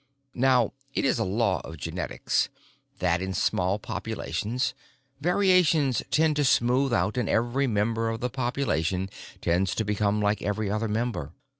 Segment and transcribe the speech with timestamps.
[0.33, 2.49] Now, it is a law of genetics
[2.97, 4.73] that in small populations,
[5.19, 9.11] variations tend to smooth out and every member of the population
[9.41, 11.33] tends to become like every other member.